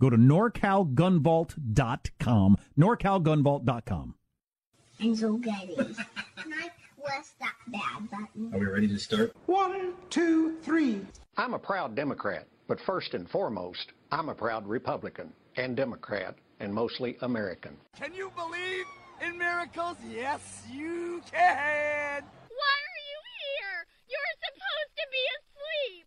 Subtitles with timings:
[0.00, 2.56] Go to norcalgunvault.com.
[2.78, 4.14] norcalgunvault.com.
[5.00, 5.74] Angel Getty.
[5.76, 5.94] Can
[6.52, 6.70] I
[7.02, 8.52] press that bad button?
[8.54, 9.34] Are we ready to start?
[9.46, 11.00] One, two, three.
[11.36, 16.72] I'm a proud Democrat, but first and foremost, I'm a proud Republican and Democrat and
[16.74, 17.76] mostly American.
[17.98, 18.84] Can you believe
[19.24, 19.96] in miracles?
[20.10, 22.22] Yes, you can.
[22.22, 23.86] Why are you here?
[24.08, 26.06] You're supposed to be asleep.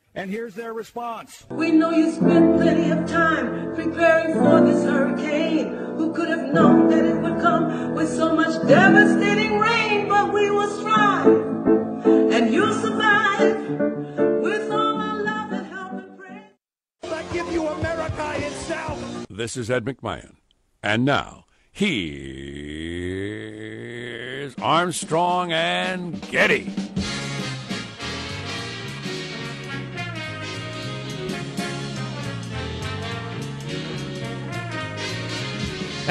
[0.13, 1.45] And here's their response.
[1.49, 5.67] We know you spent plenty of time preparing for this hurricane.
[5.95, 10.09] Who could have known that it would come with so much devastating rain?
[10.09, 11.27] But we will strive,
[12.33, 13.69] and you'll survive
[14.41, 16.51] with all our love and help and praise.
[17.03, 19.27] I give you America itself.
[19.29, 20.35] This is Ed McMahon.
[20.83, 22.51] And now, here
[24.61, 26.71] Armstrong and Getty.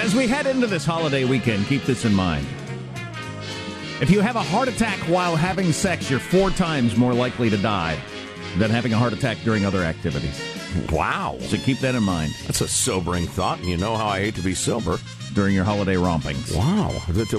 [0.00, 2.46] As we head into this holiday weekend, keep this in mind.
[4.00, 7.58] If you have a heart attack while having sex, you're four times more likely to
[7.58, 7.98] die
[8.56, 10.42] than having a heart attack during other activities.
[10.90, 11.36] Wow.
[11.40, 12.32] So keep that in mind.
[12.46, 14.96] That's a sobering thought, and you know how I hate to be sober.
[15.34, 16.56] During your holiday rompings.
[16.56, 16.90] Wow.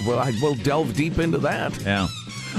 [0.08, 1.78] Well, I will delve deep into that.
[1.82, 2.08] Yeah.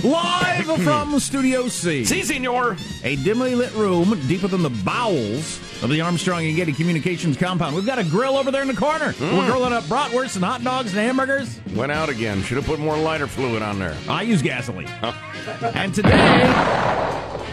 [0.03, 2.05] Live from Studio C.
[2.05, 2.77] Si, senor.
[3.05, 7.75] A dimly lit room deeper than the bowels of the Armstrong and Getty Communications compound.
[7.75, 9.13] We've got a grill over there in the corner.
[9.15, 9.37] Mm.
[9.37, 11.61] We're grilling up bratwurst and hot dogs and hamburgers.
[11.75, 12.43] Went out again.
[12.43, 13.97] Should have put more lighter fluid on there.
[14.09, 14.87] I use gasoline.
[15.75, 17.49] and today,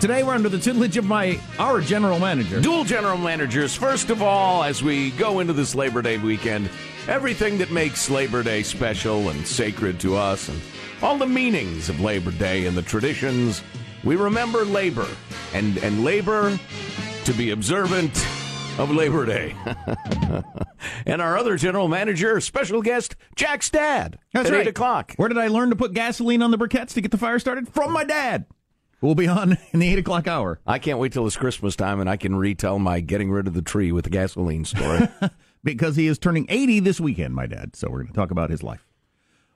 [0.00, 2.60] today we're under the tutelage of my our general manager.
[2.60, 3.74] Dual general managers.
[3.74, 6.68] First of all, as we go into this Labor Day weekend,
[7.08, 10.60] everything that makes Labor Day special and sacred to us, and
[11.02, 13.62] all the meanings of Labor Day and the traditions,
[14.04, 15.08] we remember labor
[15.54, 16.58] and and labor
[17.24, 18.16] to be observant
[18.78, 19.54] of Labor Day.
[21.06, 24.62] and our other general manager, special guest Jack's dad That's at right.
[24.62, 25.14] eight o'clock.
[25.16, 27.68] Where did I learn to put gasoline on the briquettes to get the fire started?
[27.68, 28.46] From my dad.
[29.00, 30.60] We'll be on in the eight o'clock hour.
[30.66, 33.54] I can't wait till it's Christmas time and I can retell my getting rid of
[33.54, 35.08] the tree with the gasoline story.
[35.64, 37.76] because he is turning 80 this weekend, my dad.
[37.76, 38.86] So we're going to talk about his life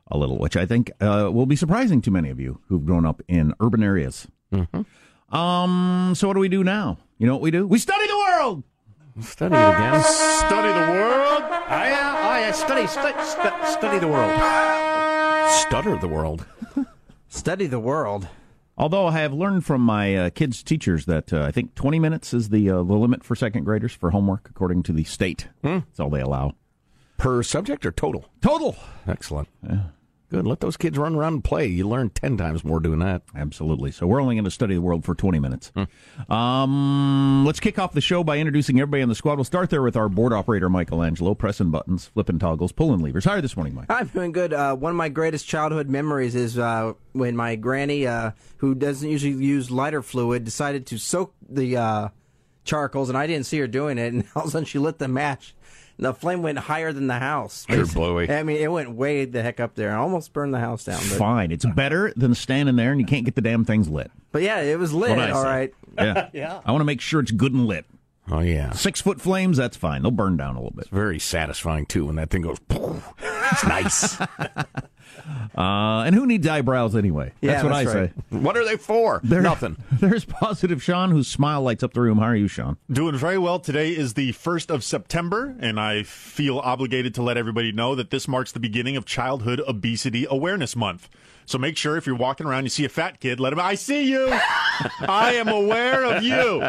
[0.08, 3.04] a little, which I think uh, will be surprising to many of you who've grown
[3.04, 4.28] up in urban areas.
[5.30, 6.98] Um, so what do we do now?
[7.18, 7.66] You know what we do?
[7.66, 8.62] We study the world.
[9.20, 10.02] Study it again.
[10.02, 11.42] Study the world.
[11.68, 14.38] I, uh, I uh, study, stu- stu- study the world.
[15.62, 16.44] Stutter the world.
[17.28, 18.28] Study the world.
[18.76, 22.34] Although I have learned from my uh, kids' teachers that uh, I think 20 minutes
[22.34, 25.48] is the uh, the limit for second graders for homework, according to the state.
[25.62, 26.52] That's all they allow.
[27.16, 28.28] Per subject or total?
[28.42, 28.76] Total.
[29.06, 29.48] Excellent.
[30.28, 30.46] Good.
[30.46, 31.67] Let those kids run around and play.
[31.67, 33.23] You learn 10 times more doing that.
[33.34, 33.93] Absolutely.
[33.93, 35.70] So we're only going to study the world for 20 minutes.
[36.28, 39.37] Um, let's kick off the show by introducing everybody on the squad.
[39.37, 43.25] We'll start there with our board operator, Michelangelo, pressing buttons, flipping toggles, pulling levers.
[43.25, 43.87] How are you this morning, Mike?
[43.88, 44.52] I'm doing good.
[44.52, 49.08] Uh, one of my greatest childhood memories is uh, when my granny, uh, who doesn't
[49.08, 52.08] usually use lighter fluid, decided to soak the uh,
[52.64, 54.99] charcoals, and I didn't see her doing it, and all of a sudden she lit
[54.99, 55.55] the match.
[55.98, 57.64] And the flame went higher than the house.
[57.70, 58.31] Sure, blowy.
[58.31, 59.93] I mean, it went way the heck up there.
[59.93, 60.98] I almost burned the house down.
[61.08, 61.52] But, Fine.
[61.52, 64.10] It's better than standing there and you can't get the damn things lit.
[64.32, 65.10] but yeah, it was lit.
[65.16, 65.48] What'd All say?
[65.48, 65.75] right.
[65.96, 66.28] Yeah.
[66.34, 66.60] Yeah.
[66.66, 67.87] I want to make sure it's good and lit.
[68.31, 68.73] Oh, yeah.
[68.73, 70.02] Six foot flames, that's fine.
[70.02, 70.82] They'll burn down a little bit.
[70.87, 74.19] It's very satisfying, too, when that thing goes, it's nice.
[75.56, 77.32] Uh, and who needs eyebrows anyway?
[77.40, 78.11] Yeah, that's what that's I right.
[78.31, 78.37] say.
[78.38, 79.20] what are they for?
[79.25, 79.76] There- Nothing.
[79.93, 82.19] There's positive Sean, whose smile lights up the room.
[82.19, 82.76] How are you, Sean?
[82.90, 83.58] Doing very well.
[83.58, 88.11] Today is the 1st of September, and I feel obligated to let everybody know that
[88.11, 91.08] this marks the beginning of Childhood Obesity Awareness Month.
[91.46, 93.76] So make sure if you're walking around, you see a fat kid, let him, I
[93.76, 94.28] see you.
[94.31, 96.69] I am aware of you.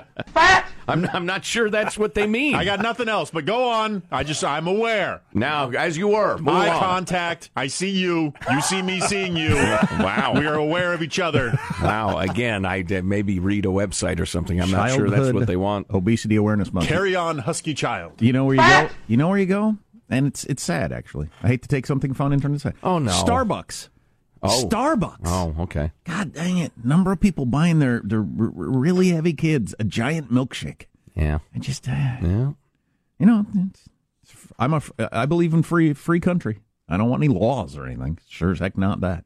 [0.87, 2.53] I'm, I'm not sure that's what they mean.
[2.55, 4.03] I got nothing else, but go on.
[4.11, 5.21] I just, I'm aware.
[5.33, 6.79] Now, as you were, move Eye on.
[6.79, 7.49] contact.
[7.55, 8.33] I see you.
[8.51, 9.55] You see me seeing you.
[9.55, 10.33] Wow.
[10.37, 11.57] We are aware of each other.
[11.81, 12.19] Wow.
[12.19, 14.61] Again, I maybe read a website or something.
[14.61, 15.87] I'm not sure that's what they want.
[15.89, 16.87] Obesity Awareness Month.
[16.87, 18.21] Carry on, husky child.
[18.21, 18.89] You know where you go?
[19.07, 19.75] You know where you go?
[20.09, 21.29] And it's it's sad actually.
[21.43, 22.75] I hate to take something fun and turn it sad.
[22.83, 23.11] Oh, no.
[23.11, 23.89] Starbucks.
[24.43, 24.65] Oh.
[24.67, 25.17] Starbucks.
[25.25, 25.91] Oh, okay.
[26.05, 26.71] God dang it!
[26.83, 30.85] Number of people buying their their r- r- really heavy kids a giant milkshake.
[31.15, 31.39] Yeah.
[31.55, 32.51] I just uh, Yeah.
[33.19, 33.89] you know it's,
[34.23, 36.59] it's, I'm a I believe in free free country.
[36.89, 38.19] I don't want any laws or anything.
[38.29, 39.25] Sure as heck not that.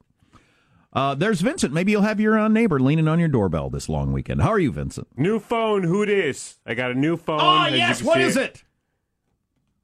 [0.94, 1.74] Uh, there's Vincent.
[1.74, 4.42] Maybe you'll have your uh, neighbor leaning on your doorbell this long weekend.
[4.42, 5.08] How are you, Vincent?
[5.16, 6.60] New phone, who this?
[6.66, 7.40] I got a new phone.
[7.42, 8.64] Oh yes, can what see is it?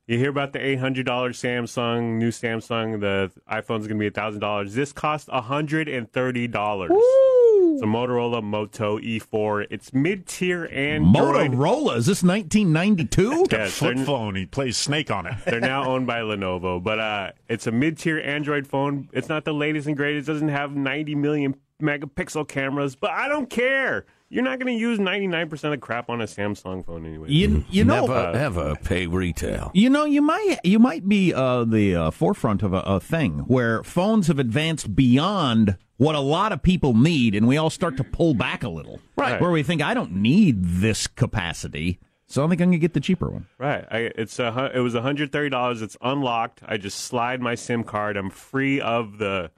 [0.08, 3.02] You hear about the eight hundred dollars Samsung, new Samsung.
[3.02, 4.74] The iPhone's gonna be thousand dollars.
[4.74, 6.92] This costs hundred and thirty dollars.
[6.94, 9.68] It's a Motorola Moto E4.
[9.70, 11.52] It's mid-tier Android.
[11.52, 11.98] Motorola.
[11.98, 13.46] Is this 1992?
[13.52, 14.36] Yes, Flip phone.
[14.36, 15.36] He plays Snake on it.
[15.46, 19.10] They're now owned by Lenovo, but uh, it's a mid-tier Android phone.
[19.12, 20.28] It's not the latest and greatest.
[20.28, 24.06] It doesn't have 90 million megapixel cameras, but I don't care.
[24.30, 27.30] You're not going to use 99% of crap on a Samsung phone anyway.
[27.30, 29.72] You you know Never ever pay retail.
[29.74, 33.40] You know, you might you might be uh, the uh, forefront of a, a thing
[33.48, 37.96] where phones have advanced beyond what a lot of people need, and we all start
[37.98, 39.00] to pull back a little.
[39.16, 39.40] Right.
[39.40, 43.00] Where we think, I don't need this capacity, so I think I'm gonna get the
[43.00, 43.48] cheaper one.
[43.58, 43.86] Right.
[43.90, 45.82] I, it's a, it was $130.
[45.82, 46.62] It's unlocked.
[46.66, 48.18] I just slide my SIM card.
[48.18, 49.52] I'm free of the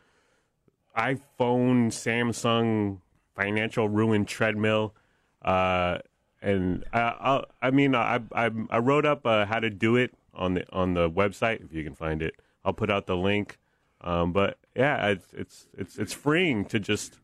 [0.96, 3.00] iPhone, Samsung
[3.40, 4.94] financial ruin treadmill.
[5.42, 6.00] Uh,
[6.42, 10.14] and I, I, I mean, I, I, I wrote up uh, how to do it
[10.34, 12.36] on the on the website if you can find it.
[12.66, 13.58] I'll put out the link.
[14.02, 17.20] Um, but yeah, it's it's it's it's freeing to just.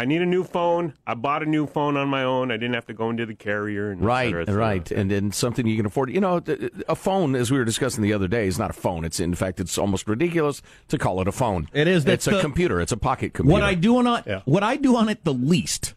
[0.00, 0.94] I need a new phone.
[1.06, 2.52] I bought a new phone on my own.
[2.52, 3.90] I didn't have to go into the carrier.
[3.90, 4.60] And et Right, cetera, et cetera.
[4.60, 6.10] right, and and something you can afford.
[6.10, 6.40] You know,
[6.88, 9.04] a phone, as we were discussing the other day, is not a phone.
[9.04, 11.68] It's in fact, it's almost ridiculous to call it a phone.
[11.72, 12.06] It is.
[12.06, 12.80] It's a the- computer.
[12.80, 13.52] It's a pocket computer.
[13.60, 15.94] What I do on it, what I do on it the least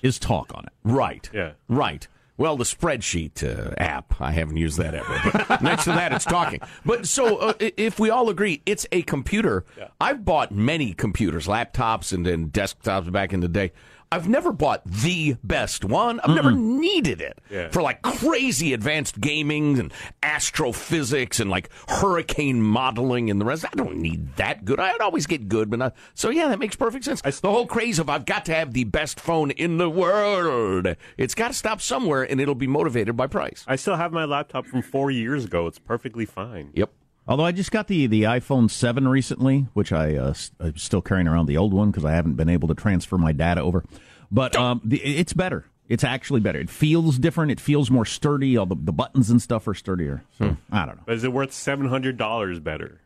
[0.00, 0.72] is talk on it.
[0.84, 1.28] Right.
[1.34, 1.52] Yeah.
[1.68, 2.06] Right.
[2.36, 5.44] Well, the spreadsheet uh, app, I haven't used that ever.
[5.46, 6.60] But next to that, it's talking.
[6.84, 9.64] But so, uh, if we all agree it's a computer,
[10.00, 13.72] I've bought many computers, laptops, and, and desktops back in the day.
[14.14, 16.20] I've never bought the best one.
[16.20, 16.78] I've never mm-hmm.
[16.78, 17.68] needed it Yeah.
[17.70, 19.92] for like crazy advanced gaming and
[20.22, 23.64] astrophysics and like hurricane modeling and the rest.
[23.64, 24.78] I don't need that good.
[24.78, 25.96] I'd always get good, but not.
[26.14, 27.22] So yeah, that makes perfect sense.
[27.22, 30.94] the whole craze of I've got to have the best phone in the world.
[31.18, 33.64] It's got to stop somewhere, and it'll be motivated by price.
[33.66, 35.66] I still have my laptop from four years ago.
[35.66, 36.70] It's perfectly fine.
[36.74, 36.92] Yep.
[37.26, 41.26] Although I just got the, the iPhone 7 recently, which I, uh, I'm still carrying
[41.26, 43.84] around the old one because I haven't been able to transfer my data over.
[44.30, 45.64] But um, the, it's better.
[45.88, 46.58] It's actually better.
[46.58, 47.50] It feels different.
[47.52, 48.56] It feels more sturdy.
[48.56, 50.24] All the, the buttons and stuff are sturdier.
[50.38, 51.02] So I don't know.
[51.06, 53.00] But is it worth seven hundred dollars better?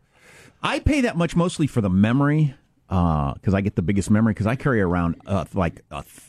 [0.62, 2.54] I pay that much mostly for the memory
[2.88, 6.22] because I get the biggest memory because I carry around uh, like a th-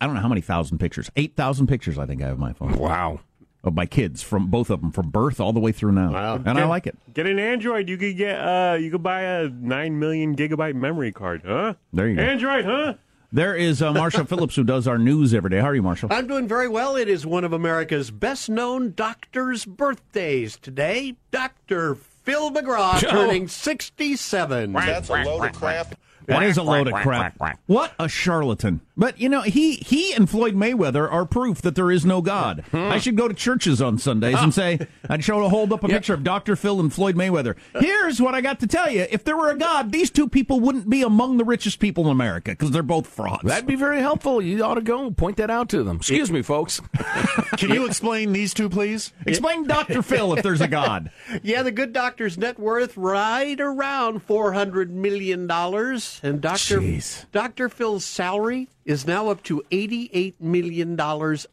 [0.00, 1.10] I don't know how many thousand pictures.
[1.16, 2.74] Eight thousand pictures I think I have on my phone.
[2.78, 3.20] Wow.
[3.66, 6.12] Of my kids from both of them from birth all the way through now.
[6.12, 6.34] Wow.
[6.36, 6.96] And I like it.
[7.12, 7.88] Get an Android.
[7.88, 11.74] You could get uh, you could buy a nine million gigabyte memory card, huh?
[11.92, 12.22] There you go.
[12.22, 12.94] Android, huh?
[13.32, 15.58] There is uh, Marshall Phillips who does our news every day.
[15.58, 16.10] How are you, Marshall?
[16.12, 16.94] I'm doing very well.
[16.94, 21.16] It is one of America's best known doctors' birthdays today.
[21.32, 21.96] Dr.
[21.96, 23.10] Phil McGraw Oh.
[23.10, 24.72] turning 67.
[24.74, 25.96] That's a load of crap.
[26.26, 27.36] That is a load of crap.
[27.66, 28.80] What a charlatan.
[28.96, 32.64] But, you know, he, he and Floyd Mayweather are proof that there is no God.
[32.70, 32.90] Hmm.
[32.90, 34.50] I should go to churches on Sundays and ah.
[34.50, 36.56] say, I'd show to hold up a picture of Dr.
[36.56, 37.56] Phil and Floyd Mayweather.
[37.78, 39.06] Here's what I got to tell you.
[39.10, 42.10] If there were a God, these two people wouldn't be among the richest people in
[42.10, 43.42] America because they're both frauds.
[43.42, 44.40] That'd be very helpful.
[44.40, 45.96] You ought to go point that out to them.
[45.96, 46.80] Excuse me, folks.
[47.58, 49.12] Can you explain these two, please?
[49.26, 50.00] Explain Dr.
[50.02, 51.10] Phil if there's a God.
[51.42, 55.50] Yeah, the good doctor's net worth right around $400 million.
[55.50, 57.00] And Dr.
[57.32, 57.68] Dr.
[57.68, 60.98] Phil's salary is now up to $88 million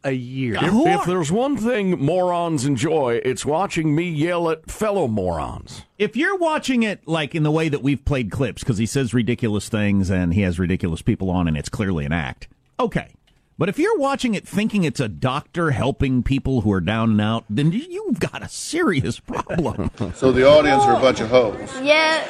[0.04, 0.54] a year.
[0.54, 5.82] If, if there's one thing morons enjoy, it's watching me yell at fellow morons.
[5.98, 9.12] If you're watching it like in the way that we've played clips, because he says
[9.12, 12.46] ridiculous things and he has ridiculous people on and it's clearly an act,
[12.78, 13.12] okay.
[13.58, 17.20] But if you're watching it thinking it's a doctor helping people who are down and
[17.20, 19.90] out, then you- you've got a serious problem.
[20.14, 21.68] So the audience are a bunch of hoes.
[21.82, 22.24] Yeah.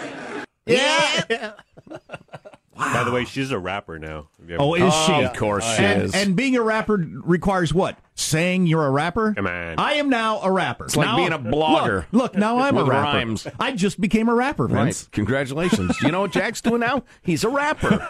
[0.66, 1.22] Yeah.
[1.28, 1.52] yeah.
[1.88, 1.98] Wow.
[2.76, 4.28] By the way, she's a rapper now.
[4.44, 5.12] Have you ever- Oh, is she?
[5.24, 6.14] Of course she and, is.
[6.14, 7.98] And being a rapper requires what?
[8.16, 9.32] Saying you're a rapper?
[9.34, 9.74] Come on.
[9.78, 10.84] I am now a rapper.
[10.84, 12.04] It's like Now- being a blogger.
[12.12, 13.02] Look, look, now I'm a rapper.
[13.02, 13.46] rhymes.
[13.58, 15.04] I just became a rapper, Vince.
[15.04, 15.12] Right.
[15.12, 16.00] Congratulations.
[16.02, 17.02] you know what Jack's doing now?
[17.22, 18.06] He's a rapper.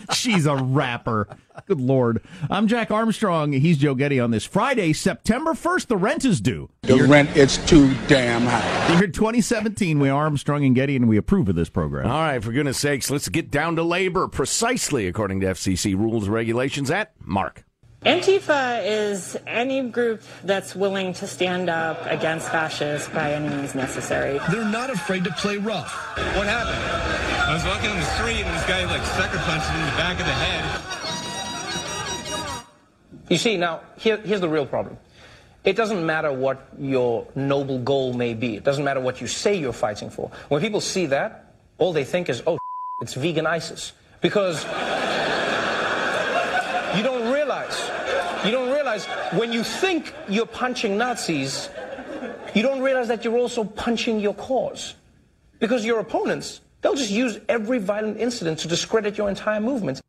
[0.14, 1.28] She's a rapper.
[1.66, 2.22] Good lord.
[2.48, 3.52] I'm Jack Armstrong.
[3.52, 5.88] He's Joe Getty on this Friday, September 1st.
[5.88, 6.70] The rent is due.
[6.82, 8.88] The rent is too damn high.
[8.92, 9.98] The year 2017.
[9.98, 12.06] We are Armstrong and Getty, and we approve of this program.
[12.10, 16.24] All right, for goodness sakes, let's get down to labor precisely according to FCC rules
[16.24, 17.64] and regulations at Mark.
[18.04, 24.38] Antifa is any group that's willing to stand up against fascists by any means necessary.
[24.50, 25.90] They're not afraid to play rough.
[26.36, 26.76] What happened?
[27.48, 29.96] I was walking on the street and this guy like sucker punched me in the
[29.96, 30.82] back of the head.
[33.30, 34.98] You see, now, here, here's the real problem.
[35.64, 38.56] It doesn't matter what your noble goal may be.
[38.56, 40.30] It doesn't matter what you say you're fighting for.
[40.50, 42.58] When people see that, all they think is, oh,
[43.00, 43.94] it's vegan ISIS.
[44.20, 45.05] Because you don't
[47.68, 49.06] realize, you don't realize
[49.38, 51.68] when you think you're punching Nazis,
[52.54, 54.94] you don't realize that you're also punching your cause.
[55.58, 60.00] Because your opponents, they'll just use every violent incident to discredit your entire movement.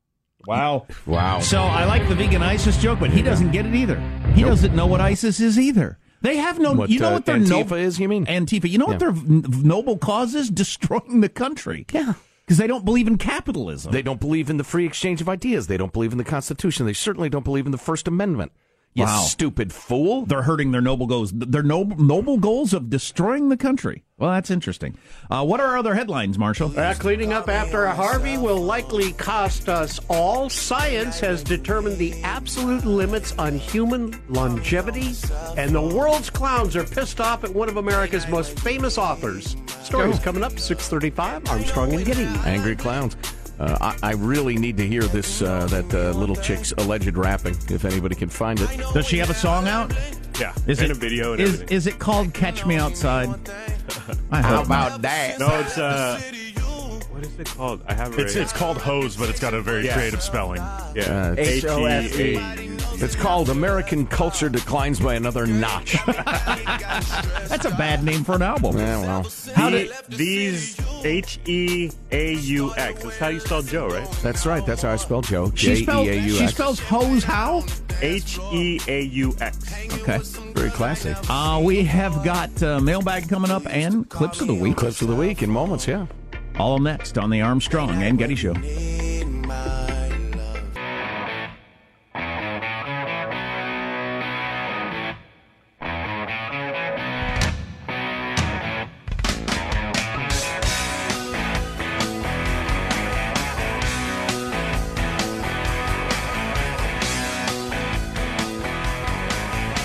[0.46, 0.86] Wow.
[1.06, 1.40] Wow.
[1.40, 4.00] So I like the vegan ISIS joke, but he doesn't get it either.
[4.34, 5.98] He doesn't know what ISIS is either.
[6.22, 6.74] They have no.
[6.74, 8.00] What, you know uh, what their Antifa noble is?
[8.00, 8.70] You mean Antifa?
[8.70, 10.50] You know what their noble cause is?
[10.58, 11.86] Destroying the country.
[11.94, 12.14] Yeah.
[12.48, 13.92] Because they don't believe in capitalism.
[13.92, 15.68] They don't believe in the free exchange of ideas.
[15.68, 16.86] They don't believe in the Constitution.
[16.86, 18.54] They certainly don't believe in the First Amendment.
[18.94, 19.20] You Wow.
[19.20, 20.26] stupid fool.
[20.26, 21.32] They're hurting their noble goals.
[21.36, 24.04] Their noble noble goals of destroying the country.
[24.18, 24.98] Well, that's interesting.
[25.30, 26.74] Uh, what are our other headlines, Marshall?
[26.80, 30.50] Uh, cleaning up after Harvey will likely cost us all.
[30.50, 35.12] Science has determined the absolute limits on human longevity,
[35.58, 39.56] and the world's clowns are pissed off at one of America's most famous authors.
[39.88, 41.48] Stories coming up 6:35.
[41.50, 42.26] Armstrong and Getty.
[42.46, 43.16] Angry clowns.
[43.58, 47.56] Uh, I, I really need to hear this uh, that uh, little chick's alleged rapping.
[47.70, 49.94] If anybody can find it, Does she have a song out?
[50.40, 51.76] Yeah, Is and it a video and is, everything.
[51.76, 53.30] is it called "Catch Me Outside"?
[54.30, 54.88] I How hope not.
[54.88, 55.40] about that?
[55.40, 56.22] No, it's uh,
[57.10, 57.82] what is it called?
[57.88, 58.20] I have it.
[58.20, 59.94] It's right it's called hose, but it's got a very Yeah.
[59.94, 60.62] creative spelling.
[60.94, 61.34] Yeah.
[61.38, 62.36] H E H-O-S-E.
[62.36, 62.67] A.
[63.00, 65.98] It's called American Culture Declines by Another Notch.
[66.06, 68.76] That's a bad name for an album.
[68.78, 69.28] yeah, well.
[69.54, 73.04] How did these H E A U X?
[73.04, 74.10] That's how you spell Joe, right?
[74.24, 74.66] That's right.
[74.66, 75.52] That's how I spell Joe.
[75.54, 77.64] She J spells, E A U she spells hose how?
[78.02, 79.74] H E A U X.
[79.94, 80.18] Okay.
[80.54, 81.14] Very classy.
[81.30, 84.76] Uh, we have got uh, mailbag coming up and clips of the week.
[84.76, 86.08] Clips of the week in moments, yeah.
[86.58, 88.54] All next on the Armstrong and Getty Show.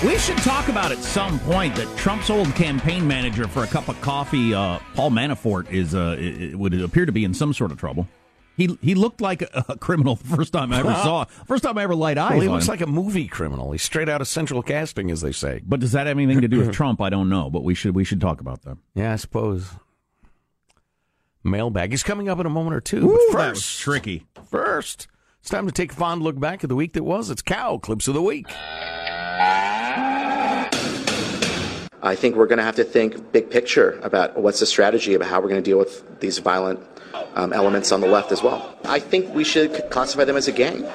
[0.05, 3.87] We should talk about at some point that Trump's old campaign manager for a cup
[3.87, 7.71] of coffee, uh, Paul Manafort, is uh, it, would appear to be in some sort
[7.71, 8.09] of trouble.
[8.57, 11.23] He he looked like a, a criminal the first time I ever saw.
[11.47, 12.71] First time I ever laid eyes Well, he looks him.
[12.71, 13.71] like a movie criminal.
[13.71, 15.61] He's straight out of central casting, as they say.
[15.65, 16.99] But does that have anything to do with Trump?
[17.01, 17.49] I don't know.
[17.49, 18.77] But we should we should talk about that.
[18.95, 19.69] Yeah, I suppose.
[21.45, 23.09] Mailbag is coming up in a moment or two.
[23.09, 24.25] Ooh, but that was first, tricky.
[24.51, 25.07] First,
[25.39, 27.29] it's time to take a fond look back at the week that was.
[27.29, 28.47] It's Cow Clips of the Week.
[32.05, 35.29] I think we're going to have to think big picture about what's the strategy about
[35.29, 36.81] how we're going to deal with these violent
[37.35, 38.77] um, elements on the left as well.
[38.83, 40.85] I think we should classify them as a gang.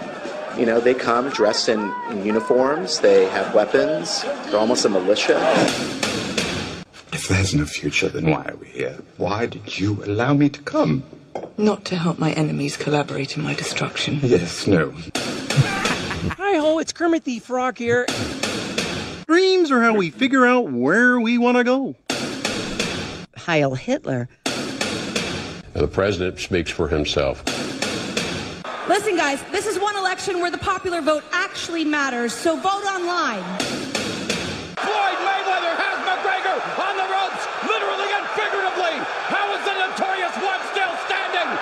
[0.59, 5.39] You know, they come dressed in, in uniforms, they have weapons, they're almost a militia.
[7.11, 8.99] If there's no future, then why are we here?
[9.17, 11.05] Why did you allow me to come?
[11.57, 14.21] Not to help my enemies collaborate in my destruction.
[14.23, 14.93] Yes, no.
[16.37, 18.05] Hi ho, it's Kermit the Frog here.
[19.29, 21.95] Dreams are how we figure out where we want to go.
[23.37, 24.27] Heil Hitler.
[25.75, 27.45] The president speaks for himself.
[28.89, 33.45] Listen, guys, this is one election where the popular vote actually matters, so vote online.
[34.81, 36.57] Floyd Mayweather has McGregor
[36.89, 38.97] on the ropes, literally and figuratively.
[39.29, 41.53] How is the notorious one still standing?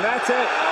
[0.00, 0.67] That's it.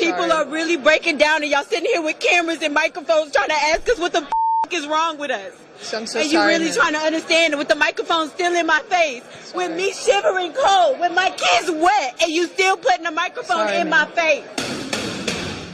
[0.00, 3.48] Like people are really breaking down, and y'all sitting here with cameras and microphones trying
[3.48, 5.52] to ask us what the f- is wrong with us.
[5.94, 6.74] I'm so and you sorry, really man.
[6.74, 9.22] trying to understand it with the microphone still in my face,
[9.54, 13.78] with me shivering cold, with my kids wet, and you still putting the microphone Sorry,
[13.78, 14.08] in man.
[14.08, 14.44] my face.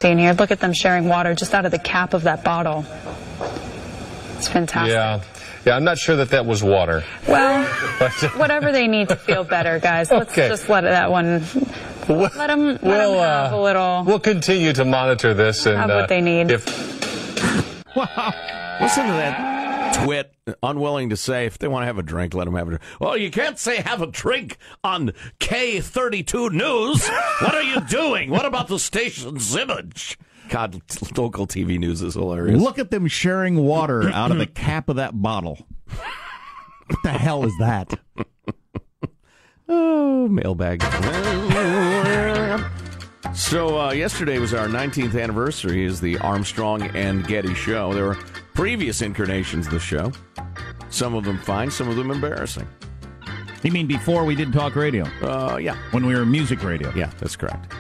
[0.03, 2.85] Seeing here, look at them sharing water just out of the cap of that bottle.
[4.37, 4.93] It's fantastic.
[4.93, 5.23] Yeah.
[5.65, 7.03] Yeah, I'm not sure that that was water.
[7.27, 7.65] Well,
[8.37, 10.11] whatever they need to feel better, guys.
[10.11, 10.49] Let's Okay.
[10.49, 11.43] just let that one.
[12.09, 14.05] Let them, let 'em We'll, have uh, a little.
[14.05, 16.51] We'll continue to monitor this and Have what uh, they need.
[16.51, 16.67] If
[17.97, 18.35] wow!
[18.81, 22.45] Listen to that twit, unwilling to say if they want to have a drink, let
[22.45, 22.83] them have a drink.
[23.01, 27.09] Well, you can't say have a drink on K32 News.
[27.41, 28.31] What are you doing?
[28.31, 30.19] What about the station's image?
[30.49, 30.83] God,
[31.17, 32.61] local TV news is hilarious.
[32.61, 35.67] Look at them sharing water out of the cap of that bottle.
[36.87, 37.99] What the hell is that?
[39.69, 40.83] Oh, mailbag.
[43.35, 47.93] so uh, yesterday was our 19th anniversary as the Armstrong and Getty show.
[47.95, 48.19] There were
[48.55, 50.13] previous incarnations of the show.
[50.91, 52.69] Some of them fine, some of them embarrassing.
[53.63, 55.05] You mean before we did talk radio?
[55.23, 55.77] Uh, yeah.
[55.91, 56.93] When we were music radio?
[56.95, 57.73] Yeah, that's correct.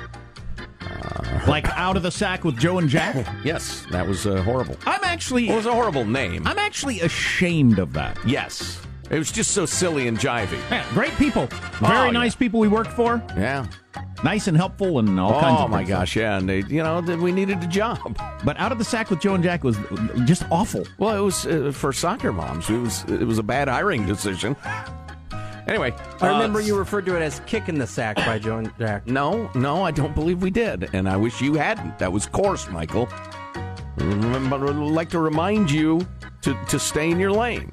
[1.47, 3.15] Like out of the sack with Joe and Jack?
[3.45, 4.77] Yes, that was uh, horrible.
[4.87, 5.51] I'm actually.
[5.51, 6.47] It was a horrible name.
[6.47, 8.17] I'm actually ashamed of that.
[8.27, 8.81] Yes.
[9.11, 10.59] It was just so silly and jivey.
[10.71, 11.47] Yeah, great people.
[11.81, 13.23] Very Oh, nice people we worked for.
[13.37, 13.67] Yeah.
[14.23, 15.89] Nice and helpful and all oh, kinds of my things.
[15.91, 16.39] gosh, yeah.
[16.39, 18.19] And they, you know, that we needed a job.
[18.45, 19.77] But out of the sack with Joe and Jack was
[20.25, 20.87] just awful.
[20.99, 22.71] Well, it was uh, for soccer moms.
[22.71, 24.57] It was it was a bad hiring decision.
[25.69, 28.73] Anyway, I remember uh, you referred to it as kicking the sack by Joe and
[28.79, 29.07] Jack.
[29.07, 31.99] No, no, I don't believe we did, and I wish you hadn't.
[31.99, 33.09] That was coarse, Michael.
[33.97, 36.07] But I'd like to remind you
[36.43, 37.73] to, to stay in your lane.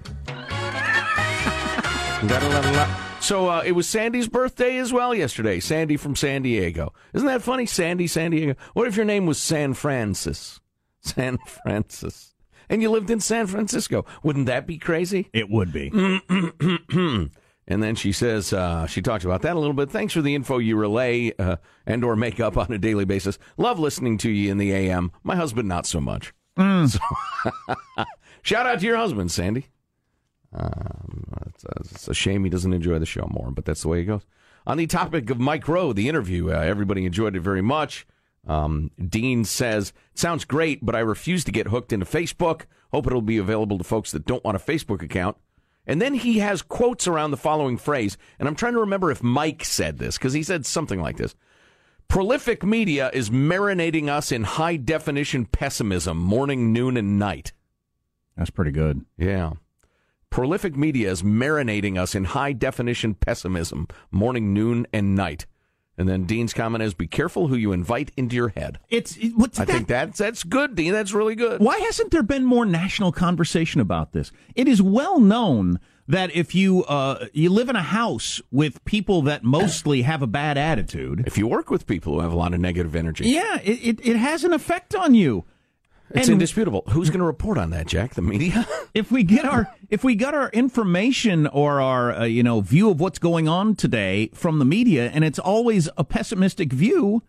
[3.20, 5.60] So uh, it was Sandy's birthday as well yesterday.
[5.60, 6.94] Sandy from San Diego.
[7.14, 7.66] Isn't that funny?
[7.66, 8.56] Sandy, San Diego.
[8.74, 10.60] What if your name was San Francis?
[11.02, 12.36] San Francis.
[12.70, 14.06] And you lived in San Francisco.
[14.24, 15.30] Wouldn't that be crazy?
[15.34, 15.92] It would be.
[17.68, 19.90] And then she says, uh, she talks about that a little bit.
[19.92, 21.56] Thanks for the info you relay uh,
[21.86, 23.38] and or make up on a daily basis.
[23.56, 25.12] Love listening to you in the AM.
[25.24, 26.34] My husband, not so much.
[26.58, 27.00] So-
[28.42, 29.68] shout out to your husband, Sandy.
[30.54, 33.88] Um, it's, a, it's a shame he doesn't enjoy the show more, but that's the
[33.88, 34.26] way it goes.
[34.68, 38.06] On the topic of Mike Rowe, the interview, uh, everybody enjoyed it very much.
[38.48, 42.64] Um, Dean says, Sounds great, but I refuse to get hooked into Facebook.
[42.92, 45.38] Hope it'll be available to folks that don't want a Facebook account.
[45.88, 49.24] And then he has quotes around the following phrase, and I'm trying to remember if
[49.24, 51.36] Mike said this, because he said something like this
[52.08, 57.54] Prolific media is marinating us in high definition pessimism, morning, noon, and night.
[58.36, 59.06] That's pretty good.
[59.18, 59.54] Yeah.
[60.32, 65.46] Prolific media is marinating us in high definition pessimism, morning, noon, and night.
[65.98, 69.60] And then Dean's comment is, "Be careful who you invite into your head." It's what's
[69.60, 69.72] I that?
[69.74, 70.94] think that's that's good, Dean.
[70.94, 71.60] That's really good.
[71.62, 74.32] Why hasn't there been more national conversation about this?
[74.56, 79.22] It is well known that if you uh, you live in a house with people
[79.24, 82.54] that mostly have a bad attitude, If you work with people who have a lot
[82.54, 85.44] of negative energy, yeah, it, it, it has an effect on you.
[86.15, 86.84] It's And- indisputable.
[86.89, 88.13] Who's going to report on that, Jack?
[88.15, 88.67] The media?
[88.93, 92.89] if we get our if we got our information or our uh, you know view
[92.89, 97.24] of what's going on today from the media and it's always a pessimistic view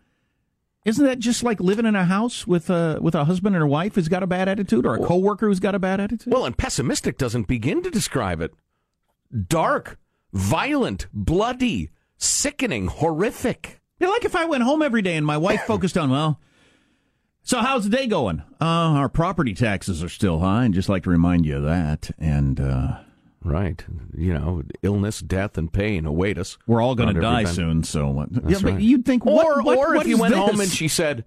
[0.85, 3.67] isn't that just like living in a house with a with a husband and a
[3.67, 6.45] wife who's got a bad attitude or a coworker who's got a bad attitude well,
[6.45, 8.53] and pessimistic doesn't begin to describe it.
[9.47, 9.97] Dark,
[10.33, 13.79] violent, bloody, sickening, horrific.
[13.99, 16.39] Yeah, like if I went home every day and my wife focused on, well,
[17.43, 18.41] so how's the day going?
[18.61, 18.65] Uh,
[18.99, 22.11] our property taxes are still high, and just like to remind you of that.
[22.17, 22.99] And uh,
[23.43, 23.83] right,
[24.17, 26.57] you know, illness, death, and pain await us.
[26.67, 27.55] We're all going to die bend.
[27.55, 27.83] soon.
[27.83, 28.31] So what?
[28.31, 30.69] That's yeah, but you'd think, or what, what- or what if you went home and
[30.69, 31.25] she said,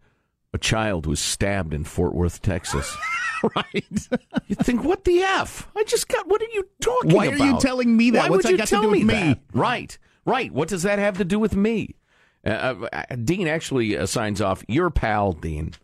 [0.53, 2.97] a child was stabbed in Fort Worth, Texas.
[3.57, 3.85] right.
[4.47, 5.69] you think, what the f?
[5.77, 6.27] I just got.
[6.27, 7.17] What are you talking about?
[7.17, 7.41] Why about?
[7.41, 8.23] are you telling me that?
[8.23, 9.13] Why What's would you got to tell do with me me?
[9.15, 9.39] that?
[9.53, 10.51] Right, right.
[10.51, 11.97] What does that have to do with me?
[12.47, 14.65] Uh, uh, Dean actually uh, signs off.
[14.69, 15.75] Your pal, Dean.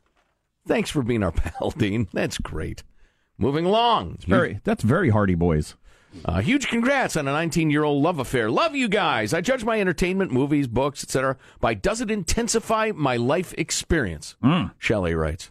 [0.67, 2.09] Thanks for being our pal, Dean.
[2.13, 2.83] That's great.
[3.39, 4.19] Moving along.
[4.27, 5.75] Very, that's very Hardy Boys.
[6.27, 8.51] Uh, huge congrats on a 19 year old love affair.
[8.51, 9.33] Love you guys.
[9.33, 11.37] I judge my entertainment, movies, books, etc.
[11.61, 14.37] by does it intensify my life experience?
[14.79, 15.51] Shelley writes.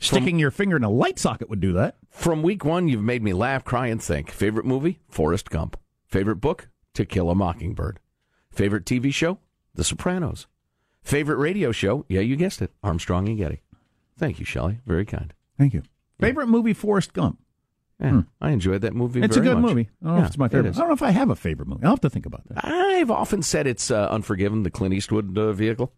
[0.00, 1.96] Sticking your finger in a light socket would do that.
[2.08, 4.30] From week one, you've made me laugh, cry, and think.
[4.30, 4.98] Favorite movie?
[5.08, 5.78] Forrest Gump.
[6.06, 6.68] Favorite book?
[6.94, 8.00] To Kill a Mockingbird.
[8.50, 9.38] Favorite TV show?
[9.74, 10.46] The Sopranos.
[11.02, 12.04] Favorite radio show?
[12.08, 12.72] Yeah, you guessed it.
[12.82, 13.62] Armstrong and Getty.
[14.20, 14.78] Thank you, Shelley.
[14.86, 15.32] Very kind.
[15.58, 15.82] Thank you.
[16.20, 17.38] Favorite movie, Forrest Gump.
[17.98, 19.20] Yeah, I enjoyed that movie.
[19.22, 19.70] It's a good much.
[19.70, 19.88] movie.
[20.02, 20.70] I don't know if it's my favorite.
[20.70, 20.76] is.
[20.76, 21.84] I don't know if I have a favorite movie.
[21.84, 22.64] I'll have to think about that.
[22.64, 25.92] I've often said it's uh, Unforgiven, the Clint Eastwood uh, vehicle.